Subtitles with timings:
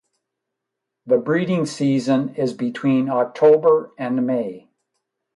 [1.05, 4.67] The breeding season is between October and May.